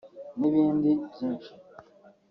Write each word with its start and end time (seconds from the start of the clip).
N’ibindi 0.39 0.89
byinshi 1.11 1.51